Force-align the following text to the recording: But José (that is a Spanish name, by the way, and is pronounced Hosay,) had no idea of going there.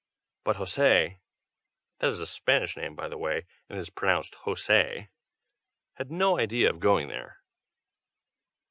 But 0.43 0.57
José 0.57 1.19
(that 1.99 2.09
is 2.09 2.19
a 2.19 2.25
Spanish 2.25 2.75
name, 2.75 2.95
by 2.95 3.07
the 3.07 3.19
way, 3.19 3.45
and 3.69 3.77
is 3.77 3.91
pronounced 3.91 4.33
Hosay,) 4.45 5.09
had 5.93 6.09
no 6.09 6.39
idea 6.39 6.71
of 6.71 6.79
going 6.79 7.07
there. 7.07 7.43